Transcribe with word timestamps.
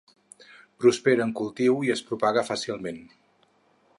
Prospera 0.83 1.27
en 1.29 1.33
cultiu 1.41 1.77
i 1.89 1.93
es 1.97 2.03
propaga 2.09 2.47
fàcilment. 2.49 3.01